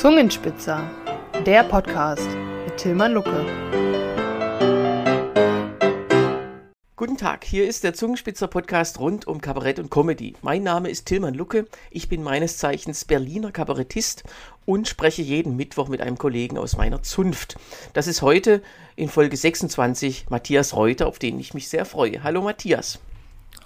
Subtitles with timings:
[0.00, 0.90] Zungenspitzer,
[1.44, 2.26] der Podcast
[2.64, 3.44] mit Tilman Lucke.
[6.96, 10.36] Guten Tag, hier ist der Zungenspitzer Podcast rund um Kabarett und Comedy.
[10.40, 14.24] Mein Name ist Tilman Lucke, ich bin meines Zeichens Berliner Kabarettist
[14.64, 17.56] und spreche jeden Mittwoch mit einem Kollegen aus meiner Zunft.
[17.92, 18.62] Das ist heute
[18.96, 22.22] in Folge 26 Matthias Reuter, auf den ich mich sehr freue.
[22.22, 23.00] Hallo Matthias.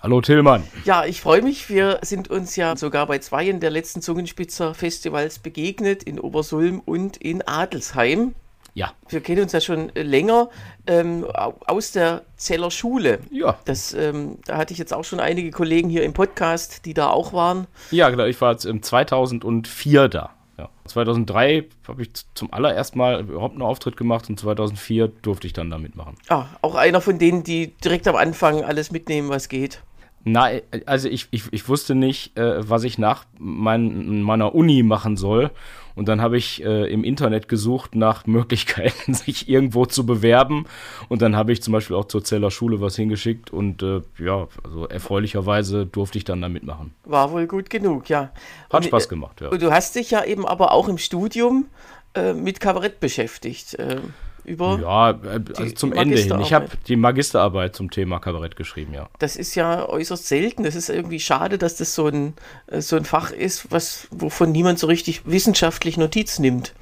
[0.04, 0.64] Hallo Tillmann.
[0.84, 1.70] Ja, ich freue mich.
[1.70, 7.40] Wir sind uns ja sogar bei zweien der letzten Zungenspitzer-Festivals begegnet, in Obersulm und in
[7.40, 8.34] Adelsheim.
[8.74, 8.92] Ja.
[9.08, 10.50] Wir kennen uns ja schon länger
[10.86, 13.20] ähm, aus der Zeller Schule.
[13.30, 13.56] Ja.
[13.64, 17.08] Das, ähm, da hatte ich jetzt auch schon einige Kollegen hier im Podcast, die da
[17.08, 17.66] auch waren.
[17.90, 18.26] Ja, genau.
[18.26, 20.34] Ich war jetzt im 2004 da.
[20.58, 20.68] Ja.
[20.84, 25.70] 2003 habe ich zum allerersten Mal überhaupt einen Auftritt gemacht und 2004 durfte ich dann
[25.70, 26.16] da mitmachen.
[26.28, 29.80] Ah, auch einer von denen, die direkt am Anfang alles mitnehmen, was geht.
[30.24, 35.16] Nein, also ich, ich, ich wusste nicht, äh, was ich nach mein, meiner Uni machen
[35.16, 35.50] soll.
[35.96, 40.66] Und dann habe ich äh, im Internet gesucht nach Möglichkeiten, sich irgendwo zu bewerben.
[41.08, 43.52] Und dann habe ich zum Beispiel auch zur Zeller Schule was hingeschickt.
[43.52, 46.94] Und äh, ja, also erfreulicherweise durfte ich dann da mitmachen.
[47.04, 48.32] War wohl gut genug, ja.
[48.70, 49.48] Hat und, Spaß gemacht, ja.
[49.48, 51.66] Und du hast dich ja eben aber auch im Studium
[52.14, 53.74] äh, mit Kabarett beschäftigt.
[53.78, 53.98] Äh,
[54.44, 56.40] über ja, äh, also zum Ende hin.
[56.40, 59.08] Ich habe die Magisterarbeit zum Thema Kabarett geschrieben, ja.
[59.18, 60.64] Das ist ja äußerst selten.
[60.64, 62.34] Das ist irgendwie schade, dass das so ein,
[62.66, 66.74] äh, so ein Fach ist, was, wovon niemand so richtig wissenschaftlich Notiz nimmt.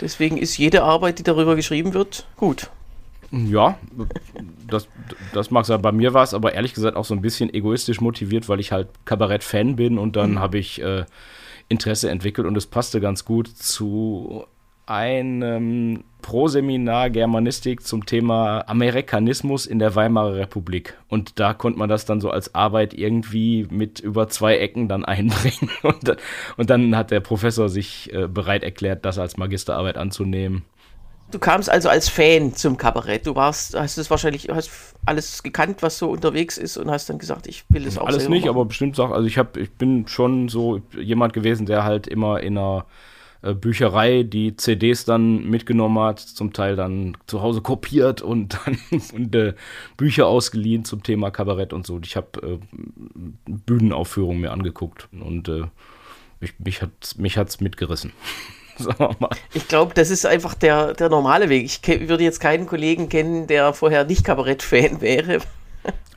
[0.00, 2.70] Deswegen ist jede Arbeit, die darüber geschrieben wird, gut.
[3.32, 3.78] Ja,
[4.68, 4.88] das,
[5.32, 5.82] das mag sein.
[5.82, 8.72] Bei mir war es aber ehrlich gesagt auch so ein bisschen egoistisch motiviert, weil ich
[8.72, 10.38] halt Kabarett-Fan bin und dann mhm.
[10.38, 11.04] habe ich äh,
[11.68, 14.46] Interesse entwickelt und es passte ganz gut zu
[14.86, 20.96] einem Proseminar Germanistik zum Thema Amerikanismus in der Weimarer Republik.
[21.08, 25.04] Und da konnte man das dann so als Arbeit irgendwie mit über zwei Ecken dann
[25.04, 25.70] einbringen.
[25.82, 26.16] Und,
[26.56, 30.64] und dann hat der Professor sich äh, bereit erklärt, das als Magisterarbeit anzunehmen.
[31.30, 33.26] Du kamst also als Fan zum Kabarett.
[33.26, 34.70] Du warst, hast es wahrscheinlich, hast
[35.04, 38.28] alles gekannt, was so unterwegs ist und hast dann gesagt, ich will es auch Alles
[38.28, 38.56] nicht, machen.
[38.56, 39.12] aber bestimmt Sachen.
[39.12, 42.86] Also ich habe, ich bin schon so jemand gewesen, der halt immer in einer
[43.54, 48.78] Bücherei, die CDs dann mitgenommen hat, zum Teil dann zu Hause kopiert und dann
[49.14, 49.54] und, äh,
[49.96, 52.00] Bücher ausgeliehen zum Thema Kabarett und so.
[52.02, 52.58] Ich habe äh,
[53.46, 55.64] Bühnenaufführungen mir angeguckt und äh,
[56.40, 58.12] mich, mich hat es mich hat's mitgerissen.
[59.54, 61.64] Ich glaube, das ist einfach der, der normale Weg.
[61.64, 65.38] Ich würde jetzt keinen Kollegen kennen, der vorher nicht Kabarett-Fan wäre.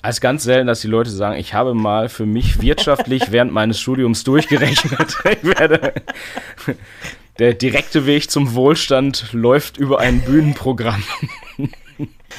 [0.02, 3.80] Es ganz selten, dass die Leute sagen, ich habe mal für mich wirtschaftlich während meines
[3.80, 5.24] Studiums durchgerechnet.
[5.44, 5.94] Werde,
[7.38, 11.03] der direkte Weg zum Wohlstand läuft über ein Bühnenprogramm.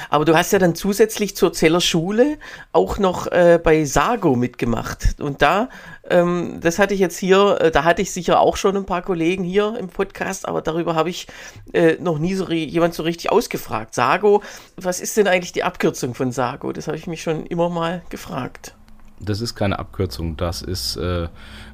[0.09, 2.39] Aber du hast ja dann zusätzlich zur Zeller Schule
[2.73, 5.21] auch noch äh, bei Sago mitgemacht.
[5.21, 5.69] Und da,
[6.11, 9.03] ähm, das hatte ich jetzt hier, äh, da hatte ich sicher auch schon ein paar
[9.03, 11.27] Kollegen hier im Podcast, aber darüber habe ich
[11.73, 13.95] äh, noch nie so jemand so richtig ausgefragt.
[13.95, 14.43] Sago,
[14.77, 16.73] was ist denn eigentlich die Abkürzung von Sago?
[16.73, 18.75] Das habe ich mich schon immer mal gefragt.
[19.21, 21.29] Das ist keine Abkürzung, das ist, äh,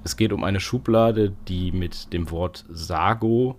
[0.05, 3.57] es geht um eine Schublade, die mit dem Wort Sago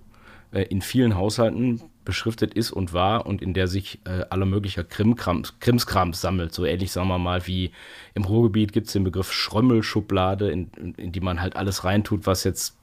[0.51, 4.85] äh, in vielen Haushalten beschriftet ist und war und in der sich äh, aller möglicher
[4.85, 6.53] Krimkrams, Krimskrams sammelt.
[6.53, 7.71] So ähnlich, sagen wir mal, wie
[8.15, 12.45] im Ruhrgebiet gibt es den Begriff Schrömmelschublade, in, in, die man halt alles reintut, was
[12.45, 12.77] jetzt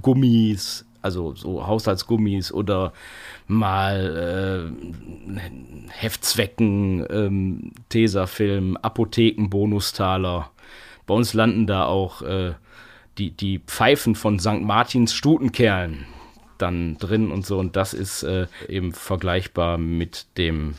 [0.00, 2.94] Gummis, also so Haushaltsgummis oder
[3.46, 4.72] mal
[5.36, 10.50] äh, Heftzwecken, ähm, Tesafilm, Apotheken, Bonustaler.
[11.06, 12.54] Bei uns landen da auch äh,
[13.18, 14.62] die, die Pfeifen von St.
[14.62, 16.06] Martins Stutenkerlen
[16.58, 17.58] dann drin und so.
[17.58, 20.74] Und das ist äh, eben vergleichbar mit dem,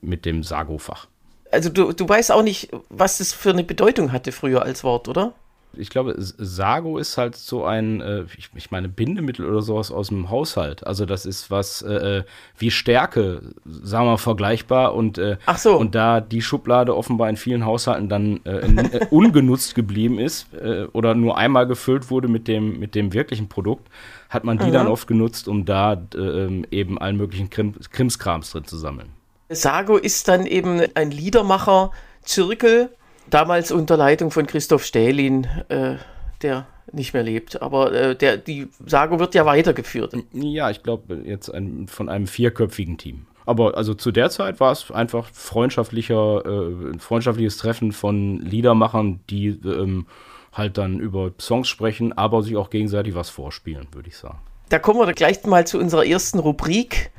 [0.00, 1.06] mit dem Sago-Fach.
[1.50, 5.08] Also du, du weißt auch nicht, was das für eine Bedeutung hatte früher als Wort,
[5.08, 5.34] oder?
[5.78, 10.08] Ich glaube, Sago ist halt so ein, äh, ich, ich, meine, Bindemittel oder sowas aus
[10.08, 10.86] dem Haushalt.
[10.86, 12.24] Also das ist was äh, äh
[12.58, 14.94] wie Stärke, sagen wir vergleichbar.
[14.94, 15.76] Und, äh, Ach so.
[15.76, 20.46] und da die Schublade offenbar in vielen Haushalten dann äh, äh, ungenutzt geblieben ist
[20.92, 23.88] oder nur einmal gefüllt wurde mit dem, mit dem wirklichen Produkt,
[24.28, 24.72] hat man die mhm.
[24.72, 29.10] dann oft genutzt, um da ähm, eben allen möglichen Krim, Krimskrams drin zu sammeln.
[29.48, 32.90] Sago ist dann eben ein Liedermacher-Zirkel
[33.30, 35.96] damals unter Leitung von Christoph Stählin, äh,
[36.42, 37.62] der nicht mehr lebt.
[37.62, 40.14] Aber äh, der, die Sago wird ja weitergeführt.
[40.32, 43.26] Ja, ich glaube jetzt ein, von einem vierköpfigen Team.
[43.46, 49.48] Aber also zu der Zeit war es einfach freundschaftlicher, äh, freundschaftliches Treffen von Liedermachern, die
[49.48, 50.06] ähm,
[50.52, 54.38] halt dann über Songs sprechen, aber sich auch gegenseitig was vorspielen, würde ich sagen.
[54.70, 57.10] Da kommen wir gleich mal zu unserer ersten Rubrik.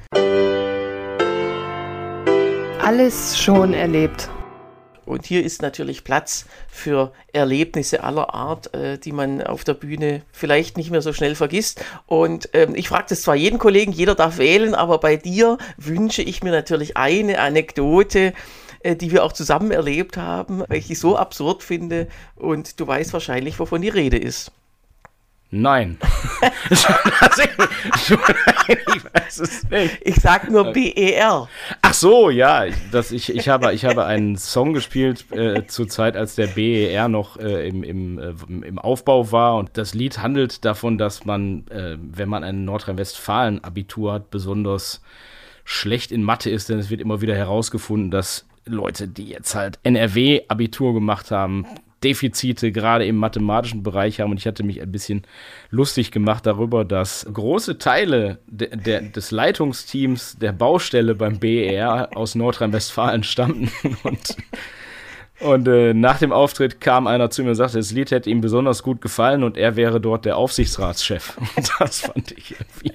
[2.82, 4.30] Alles schon erlebt.
[5.06, 10.24] Und hier ist natürlich Platz für Erlebnisse aller Art, äh, die man auf der Bühne
[10.32, 11.84] vielleicht nicht mehr so schnell vergisst.
[12.08, 16.22] Und ähm, ich frage das zwar jeden Kollegen, jeder darf wählen, aber bei dir wünsche
[16.22, 18.34] ich mir natürlich eine Anekdote,
[18.80, 22.08] äh, die wir auch zusammen erlebt haben, weil ich so absurd finde.
[22.36, 24.52] Und du weißt wahrscheinlich, wovon die Rede ist.
[25.52, 25.98] Nein.
[30.02, 31.48] ich sag nur BER.
[31.82, 32.66] Ach so, ja.
[32.92, 37.08] Das, ich, ich, habe, ich habe einen Song gespielt äh, zur Zeit, als der BER
[37.08, 38.34] noch äh, im, im, äh,
[38.68, 39.58] im Aufbau war.
[39.58, 45.02] Und das Lied handelt davon, dass man, äh, wenn man ein Nordrhein-Westfalen-Abitur hat, besonders
[45.64, 49.80] schlecht in Mathe ist, denn es wird immer wieder herausgefunden, dass Leute, die jetzt halt
[49.84, 51.66] NRW-Abitur gemacht haben,
[52.06, 54.32] Defizite gerade im mathematischen Bereich haben.
[54.32, 55.24] Und ich hatte mich ein bisschen
[55.72, 62.36] lustig gemacht darüber, dass große Teile de, de, des Leitungsteams der Baustelle beim BER aus
[62.36, 63.72] Nordrhein-Westfalen stammten.
[64.04, 64.38] Und,
[65.42, 68.40] und äh, nach dem Auftritt kam einer zu mir und sagte, das Lied hätte ihm
[68.40, 71.38] besonders gut gefallen und er wäre dort der Aufsichtsratschef.
[71.58, 72.94] Und das fand ich irgendwie.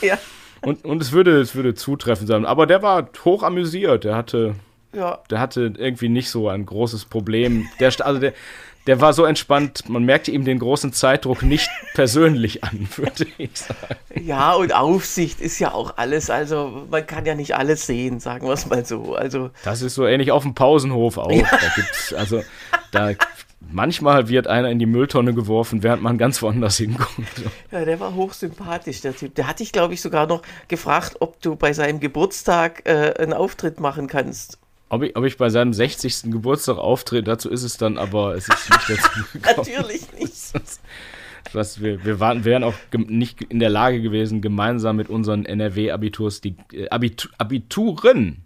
[0.00, 0.16] Ja.
[0.62, 2.46] Und, und es würde, es würde zutreffend sein.
[2.46, 4.04] Aber der war hoch amüsiert.
[4.04, 4.54] Der hatte
[4.92, 5.18] ja.
[5.30, 7.68] Der hatte irgendwie nicht so ein großes Problem.
[7.80, 8.32] Der, also der,
[8.86, 13.50] der war so entspannt, man merkte ihm den großen Zeitdruck nicht persönlich an, würde ich
[13.54, 13.96] sagen.
[14.14, 18.46] Ja, und Aufsicht ist ja auch alles, also man kann ja nicht alles sehen, sagen
[18.46, 19.14] wir es mal so.
[19.14, 21.30] Also, das ist so ähnlich auf dem Pausenhof auch.
[21.30, 21.46] Ja.
[21.50, 22.42] Da gibt's, also
[22.90, 23.12] da
[23.60, 27.28] manchmal wird einer in die Mülltonne geworfen, während man ganz woanders hinkommt.
[27.70, 29.34] Ja, der war hochsympathisch, der Typ.
[29.34, 33.34] Der hat dich, glaube ich, sogar noch gefragt, ob du bei seinem Geburtstag äh, einen
[33.34, 34.58] Auftritt machen kannst.
[34.90, 36.30] Ob ich, ob ich bei seinem 60.
[36.30, 39.56] Geburtstag auftrete, dazu ist es dann aber, es ist nicht dazu gekommen.
[39.56, 40.34] Natürlich nicht.
[41.52, 46.40] Was wir, wir waren, wären auch nicht in der Lage gewesen, gemeinsam mit unseren NRW-Abiturs
[46.40, 48.44] die äh, Abitur, Abituren.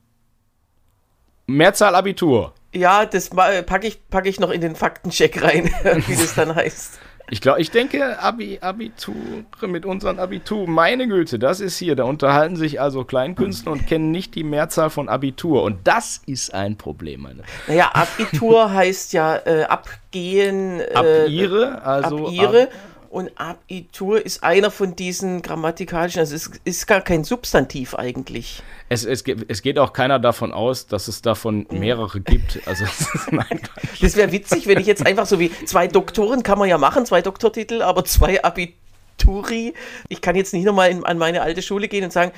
[1.47, 2.55] Mehrzahl Abitur.
[2.73, 5.65] Ja, das packe ich, pack ich noch in den Faktencheck rein,
[6.07, 6.99] wie das dann heißt.
[7.31, 9.15] Ich glaube, ich denke, Abi, Abitur
[9.63, 11.97] mit unseren Abitur, meine Güte, das ist hier.
[11.97, 15.63] Da unterhalten sich also Kleinkünstler und kennen nicht die Mehrzahl von Abitur.
[15.63, 17.43] Und das ist ein Problem, meine.
[17.67, 20.81] Naja, Abitur heißt ja äh, abgehen.
[20.81, 22.27] Äh, ab ihre, also.
[22.27, 22.63] Ab ihre.
[22.65, 28.63] Ab und Abitur ist einer von diesen grammatikalischen, also es ist gar kein Substantiv eigentlich.
[28.89, 32.61] Es, es, es geht auch keiner davon aus, dass es davon mehrere gibt.
[32.67, 32.87] Also,
[33.31, 33.61] nein,
[34.01, 37.05] das wäre witzig, wenn ich jetzt einfach so wie zwei Doktoren kann man ja machen,
[37.05, 39.75] zwei Doktortitel, aber zwei Abituri.
[40.09, 42.33] Ich kann jetzt nicht nochmal an meine alte Schule gehen und sagen,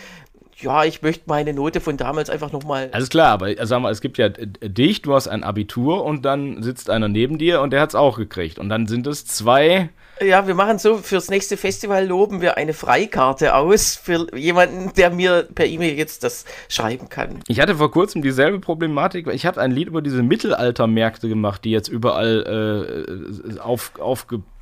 [0.61, 2.89] ja, ich möchte meine Note von damals einfach nochmal.
[2.93, 6.25] Alles klar, aber äh, sag mal, es gibt ja dich, du hast ein Abitur und
[6.25, 8.59] dann sitzt einer neben dir und der hat es auch gekriegt.
[8.59, 9.91] Und dann sind es zwei
[10.23, 15.11] ja, wir machen so, fürs nächste Festival loben wir eine Freikarte aus für jemanden, der
[15.11, 17.41] mir per E-Mail jetzt das schreiben kann.
[17.49, 21.73] Ich hatte vor kurzem dieselbe Problematik, ich habe ein Lied über diese Mittelaltermärkte gemacht, die
[21.73, 23.07] jetzt überall
[23.57, 23.93] äh, auf,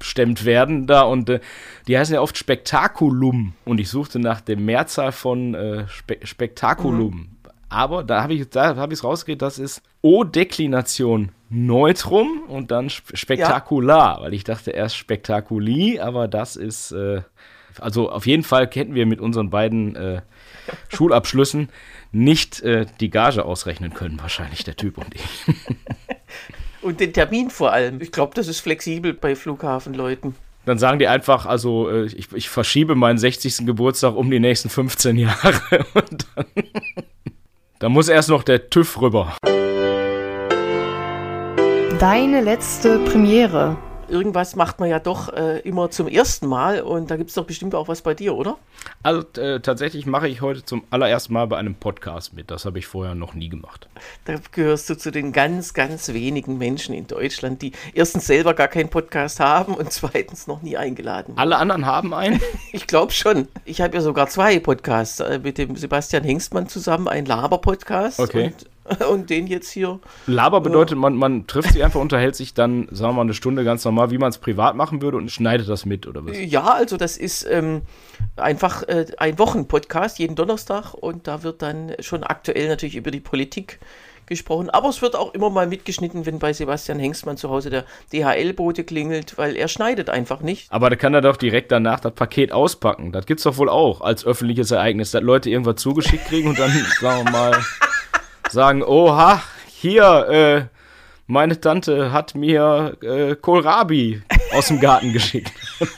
[0.02, 1.40] aufgestemmt werden da und äh,
[1.86, 7.14] die heißen ja oft Spektakulum und ich suchte nach der Mehrzahl von äh, Spe Spektakulum.
[7.14, 7.28] Mhm.
[7.68, 14.22] Aber da habe ich es hab rausgekriegt, das ist O-Deklination Neutrum und dann spektakular, ja.
[14.22, 17.22] weil ich dachte erst spektakuli, aber das ist, äh,
[17.78, 20.20] also auf jeden Fall hätten wir mit unseren beiden äh,
[20.88, 21.70] Schulabschlüssen
[22.10, 25.22] nicht äh, die Gage ausrechnen können, wahrscheinlich der Typ und ich.
[26.82, 28.00] und den Termin vor allem.
[28.00, 30.34] Ich glaube, das ist flexibel bei Flughafenleuten.
[30.64, 33.66] Dann sagen die einfach, also äh, ich, ich verschiebe meinen 60.
[33.66, 35.60] Geburtstag um die nächsten 15 Jahre
[35.94, 36.46] und dann
[37.82, 39.36] da muss erst noch der TÜV rüber.
[41.98, 43.76] Deine letzte Premiere
[44.12, 47.46] irgendwas macht man ja doch äh, immer zum ersten Mal und da gibt es doch
[47.46, 48.58] bestimmt auch was bei dir, oder?
[49.02, 52.50] Also äh, tatsächlich mache ich heute zum allerersten Mal bei einem Podcast mit.
[52.50, 53.88] Das habe ich vorher noch nie gemacht.
[54.26, 58.68] Da gehörst du zu den ganz, ganz wenigen Menschen in Deutschland, die erstens selber gar
[58.68, 61.34] keinen Podcast haben und zweitens noch nie eingeladen.
[61.36, 62.40] Alle anderen haben einen?
[62.72, 63.48] ich glaube schon.
[63.64, 68.20] Ich habe ja sogar zwei Podcasts äh, mit dem Sebastian Hengstmann zusammen, ein Laber-Podcast.
[68.20, 68.46] Okay.
[68.46, 68.71] Und
[69.10, 70.00] und den jetzt hier.
[70.26, 73.64] Laber bedeutet, man, man trifft sich einfach, unterhält sich dann, sagen wir mal, eine Stunde
[73.64, 76.36] ganz normal, wie man es privat machen würde und schneidet das mit, oder was?
[76.38, 77.82] Ja, also das ist ähm,
[78.36, 83.20] einfach äh, ein Wochenpodcast, jeden Donnerstag und da wird dann schon aktuell natürlich über die
[83.20, 83.78] Politik
[84.26, 87.84] gesprochen, aber es wird auch immer mal mitgeschnitten, wenn bei Sebastian Hengstmann zu Hause der
[88.12, 90.72] DHL-Bote klingelt, weil er schneidet einfach nicht.
[90.72, 93.12] Aber da kann er doch direkt danach das Paket auspacken.
[93.12, 96.58] Das gibt es doch wohl auch als öffentliches Ereignis, dass Leute irgendwas zugeschickt kriegen und
[96.58, 96.70] dann,
[97.00, 97.58] sagen wir mal
[98.52, 100.64] sagen, oha, hier, äh,
[101.26, 105.52] meine Tante hat mir äh, Kohlrabi aus dem Garten geschickt.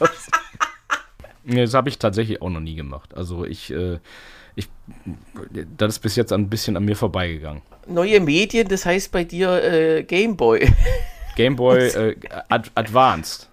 [1.46, 3.12] Das habe ich tatsächlich auch noch nie gemacht.
[3.14, 3.98] Also ich, äh,
[4.54, 4.70] ich,
[5.76, 7.60] das ist bis jetzt ein bisschen an mir vorbeigegangen.
[7.86, 10.72] Neue Medien, das heißt bei dir äh, Gameboy.
[11.36, 12.16] Gameboy äh,
[12.48, 13.50] Ad Advanced.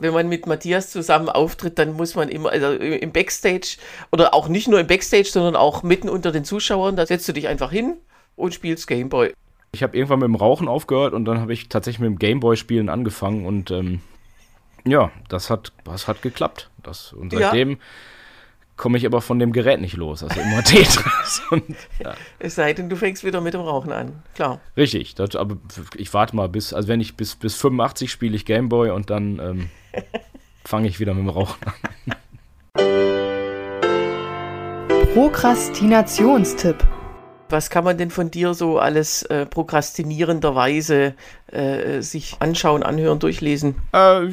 [0.00, 3.76] Wenn man mit Matthias zusammen auftritt, dann muss man immer, also im Backstage,
[4.10, 7.32] oder auch nicht nur im Backstage, sondern auch mitten unter den Zuschauern, da setzt du
[7.32, 7.98] dich einfach hin
[8.40, 9.34] und spielst Gameboy.
[9.72, 12.88] Ich habe irgendwann mit dem Rauchen aufgehört und dann habe ich tatsächlich mit dem Gameboy-Spielen
[12.88, 14.00] angefangen und ähm,
[14.84, 16.70] ja, das hat, das hat geklappt.
[16.82, 17.76] Das, und seitdem ja.
[18.76, 20.22] komme ich aber von dem Gerät nicht los.
[20.22, 21.42] Also immer Tetris.
[21.50, 21.64] und,
[22.02, 22.14] ja.
[22.38, 24.60] Es sei denn, du fängst wieder mit dem Rauchen an, klar.
[24.76, 25.56] Richtig, das, aber
[25.96, 29.38] ich warte mal bis, also wenn ich bis, bis 85 spiele ich Gameboy und dann
[29.38, 29.70] ähm,
[30.64, 31.74] fange ich wieder mit dem Rauchen an.
[35.14, 36.86] Prokrastinationstipp.
[37.50, 41.14] Was kann man denn von dir so alles äh, prokrastinierenderweise
[41.48, 43.74] äh, sich anschauen, anhören, durchlesen?
[43.92, 44.26] Äh,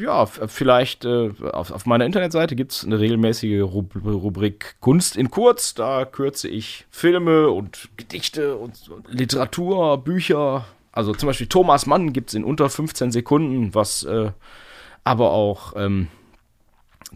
[0.00, 5.30] ja, vielleicht äh, auf, auf, meiner Internetseite gibt es eine regelmäßige Rub Rubrik Kunst in
[5.30, 5.74] Kurz.
[5.74, 10.66] Da kürze ich Filme und Gedichte und Literatur, Bücher.
[10.92, 14.30] Also zum Beispiel Thomas Mann gibt es in unter 15 Sekunden, was äh,
[15.04, 16.08] aber auch ähm,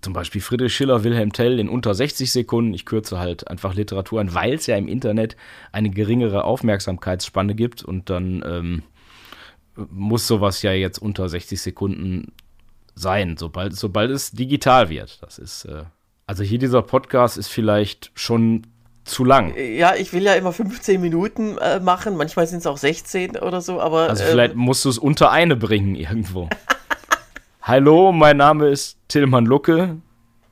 [0.01, 2.75] zum Beispiel Friedrich Schiller, Wilhelm Tell in unter 60 Sekunden.
[2.75, 5.37] Ich kürze halt einfach Literatur an, weil es ja im Internet
[5.73, 8.83] eine geringere Aufmerksamkeitsspanne gibt und dann ähm,
[9.77, 12.33] muss sowas ja jetzt unter 60 Sekunden
[12.95, 15.23] sein, sobald, sobald es digital wird.
[15.23, 15.85] Das ist, äh,
[16.27, 18.67] also hier dieser Podcast ist vielleicht schon
[19.05, 19.55] zu lang.
[19.57, 23.61] Ja, ich will ja immer 15 Minuten äh, machen, manchmal sind es auch 16 oder
[23.61, 24.09] so, aber.
[24.09, 26.49] Also vielleicht äh, musst du es unter eine bringen irgendwo.
[27.67, 29.97] Hallo, mein Name ist Tillmann Lucke.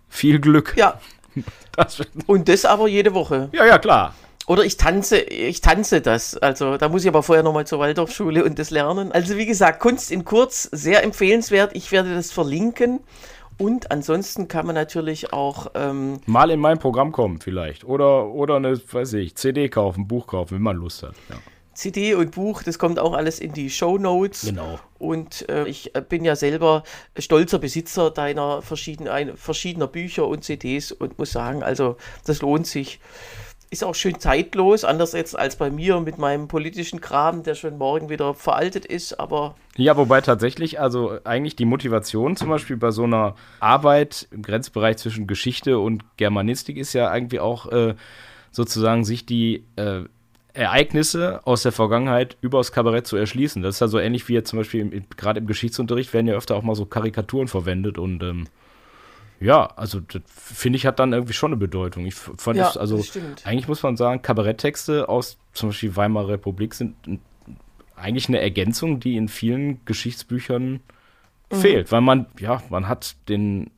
[0.09, 0.75] Viel Glück.
[0.77, 0.99] Ja.
[1.75, 3.49] Das Und das aber jede Woche.
[3.53, 4.15] Ja, ja, klar.
[4.47, 6.37] Oder ich tanze, ich tanze das.
[6.37, 9.11] Also da muss ich aber vorher nochmal zur Waldorfschule und das lernen.
[9.11, 11.75] Also wie gesagt, Kunst in Kurz, sehr empfehlenswert.
[11.75, 13.01] Ich werde das verlinken.
[13.57, 15.69] Und ansonsten kann man natürlich auch.
[15.75, 17.85] Ähm, Mal in mein Programm kommen, vielleicht.
[17.85, 21.15] Oder, oder eine, weiß ich, CD kaufen, Buch kaufen, wenn man Lust hat.
[21.31, 21.37] Ja.
[21.75, 24.47] CD und Buch, das kommt auch alles in die Show Notes.
[24.47, 24.79] Genau.
[24.99, 26.83] Und äh, ich äh, bin ja selber
[27.19, 33.01] stolzer Besitzer deiner verschiedenen, verschiedener Bücher und CDs und muss sagen, also das lohnt sich.
[33.71, 37.79] Ist auch schön zeitlos, anders jetzt als bei mir mit meinem politischen Kram, der schon
[37.79, 39.55] morgen wieder veraltet ist, aber.
[39.79, 44.99] Ja, wobei tatsächlich, also eigentlich die Motivation zum Beispiel bei so einer Arbeit im Grenzbereich
[44.99, 47.95] zwischen Geschichte und Germanistik ist ja irgendwie auch äh,
[48.51, 50.03] sozusagen sich die äh,
[50.55, 53.63] Ereignisse aus der Vergangenheit übers Kabarett zu erschließen.
[53.63, 56.57] Das ist ja so ähnlich wie jetzt zum Beispiel gerade im Geschichtsunterricht werden ja öfter
[56.57, 58.47] auch mal so Karikaturen verwendet und ähm,
[59.41, 62.07] ja, also das finde ich hat dann irgendwie schon eine Bedeutung.
[62.07, 63.03] Ich fand ja, es, also
[63.45, 66.95] eigentlich muss man sagen, Kabaretttexte aus zum Beispiel Weimarer Republik sind
[67.97, 70.81] eigentlich eine Ergänzung, die in vielen Geschichtsbüchern
[71.51, 71.57] mhm.
[71.57, 73.71] fehlt, weil man, ja, man hat den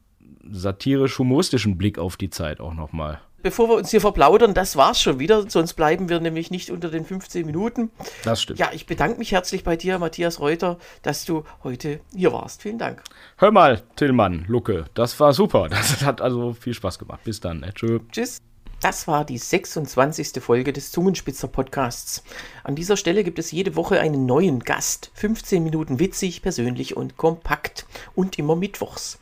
[0.51, 5.21] satirisch-humoristischen Blick auf die Zeit auch nochmal bevor wir uns hier verplaudern, das war's schon
[5.21, 7.91] wieder, sonst bleiben wir nämlich nicht unter den 15 Minuten.
[8.25, 8.59] Das stimmt.
[8.59, 12.63] Ja, ich bedanke mich herzlich bei dir, Matthias Reuter, dass du heute hier warst.
[12.63, 13.03] Vielen Dank.
[13.37, 15.69] Hör mal, Tillmann, Lucke, das war super.
[15.85, 17.21] Das hat also viel Spaß gemacht.
[17.25, 17.61] Bis dann.
[17.61, 17.73] Ne?
[17.75, 18.01] Tschö.
[18.11, 18.41] Tschüss.
[18.81, 20.43] Das war die 26.
[20.43, 22.25] Folge des Zungenspitzer Podcasts.
[22.63, 25.11] An dieser Stelle gibt es jede Woche einen neuen Gast.
[25.15, 27.87] 15 Minuten witzig, persönlich und kompakt.
[28.15, 29.19] Und immer mittwochs.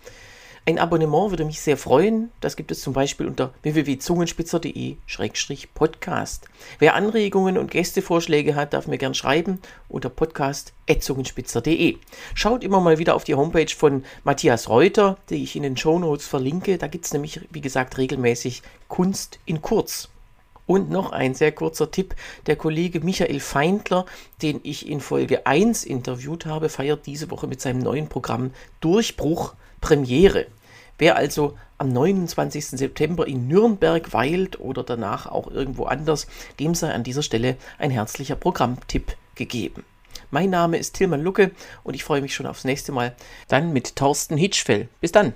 [0.64, 2.30] Ein Abonnement würde mich sehr freuen.
[2.40, 6.48] Das gibt es zum Beispiel unter www.zungenspitzer.de-podcast.
[6.78, 11.96] Wer Anregungen und Gästevorschläge hat, darf mir gern schreiben unter podcast.zungenspitzer.de.
[12.34, 16.28] Schaut immer mal wieder auf die Homepage von Matthias Reuter, die ich in den Shownotes
[16.28, 16.78] verlinke.
[16.78, 20.10] Da gibt es nämlich, wie gesagt, regelmäßig Kunst in Kurz.
[20.66, 22.14] Und noch ein sehr kurzer Tipp.
[22.46, 24.06] Der Kollege Michael Feindler,
[24.42, 29.56] den ich in Folge 1 interviewt habe, feiert diese Woche mit seinem neuen Programm Durchbruch
[29.82, 30.46] Premiere.
[30.96, 32.68] Wer also am 29.
[32.68, 36.26] September in Nürnberg weilt oder danach auch irgendwo anders,
[36.58, 39.84] dem sei an dieser Stelle ein herzlicher Programmtipp gegeben.
[40.30, 41.50] Mein Name ist Tilman Lucke
[41.82, 43.14] und ich freue mich schon aufs nächste Mal.
[43.48, 44.88] Dann mit Thorsten Hitschfell.
[45.00, 45.34] Bis dann.